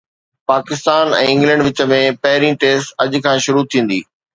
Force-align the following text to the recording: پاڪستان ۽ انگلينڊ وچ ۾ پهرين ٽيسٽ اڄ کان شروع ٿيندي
پاڪستان 0.51 1.05
۽ 1.19 1.29
انگلينڊ 1.33 1.61
وچ 1.69 1.85
۾ 1.93 2.01
پهرين 2.25 2.53
ٽيسٽ 2.65 2.87
اڄ 3.05 3.11
کان 3.27 3.37
شروع 3.49 3.65
ٿيندي 3.73 4.01